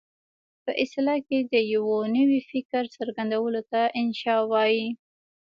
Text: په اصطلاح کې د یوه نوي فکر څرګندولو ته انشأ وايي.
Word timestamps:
په 0.63 0.71
اصطلاح 0.83 1.19
کې 1.27 1.37
د 1.53 1.55
یوه 1.73 1.99
نوي 2.17 2.39
فکر 2.51 2.81
څرګندولو 2.95 3.61
ته 3.71 3.81
انشأ 3.99 4.35
وايي. 4.51 4.87